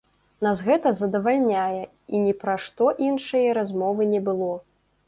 [0.45, 4.53] Нас гэта задавальняе і ні пра што іншае размовы не было.